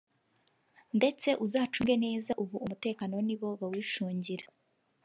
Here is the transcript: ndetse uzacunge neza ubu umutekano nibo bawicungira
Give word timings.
ndetse 0.97 1.29
uzacunge 1.45 1.95
neza 2.05 2.31
ubu 2.43 2.55
umutekano 2.65 3.15
nibo 3.27 3.47
bawicungira 3.59 4.45